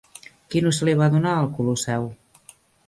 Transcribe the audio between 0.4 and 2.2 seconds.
Quin ús se li va donar al Colosseu?